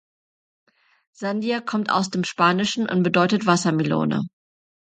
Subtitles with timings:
[1.13, 4.23] Sandia kommt aus dem Spanischen und bedeutet Wassermelone.